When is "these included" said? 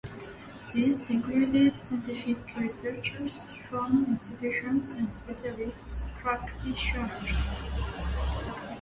0.73-1.77